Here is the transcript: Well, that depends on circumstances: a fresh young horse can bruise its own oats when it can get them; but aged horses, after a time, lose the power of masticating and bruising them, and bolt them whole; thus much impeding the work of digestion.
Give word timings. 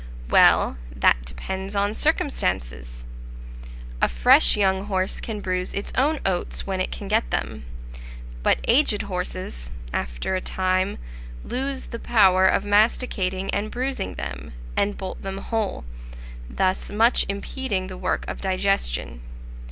Well, 0.31 0.77
that 0.95 1.25
depends 1.25 1.75
on 1.75 1.93
circumstances: 1.93 3.03
a 4.01 4.09
fresh 4.09 4.57
young 4.57 4.85
horse 4.85 5.21
can 5.21 5.41
bruise 5.41 5.75
its 5.75 5.93
own 5.95 6.19
oats 6.25 6.65
when 6.65 6.81
it 6.81 6.91
can 6.91 7.07
get 7.07 7.29
them; 7.29 7.65
but 8.41 8.57
aged 8.67 9.03
horses, 9.03 9.69
after 9.93 10.35
a 10.35 10.41
time, 10.41 10.97
lose 11.45 11.85
the 11.85 11.99
power 11.99 12.47
of 12.47 12.65
masticating 12.65 13.51
and 13.53 13.69
bruising 13.69 14.15
them, 14.15 14.53
and 14.75 14.97
bolt 14.97 15.21
them 15.21 15.37
whole; 15.37 15.85
thus 16.49 16.89
much 16.89 17.23
impeding 17.29 17.85
the 17.85 17.95
work 17.95 18.25
of 18.27 18.41
digestion. 18.41 19.21